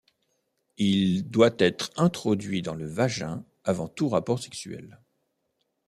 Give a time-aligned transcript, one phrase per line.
[0.79, 4.99] Il doit être introduit dans le vagin avant tout rapport sexuel.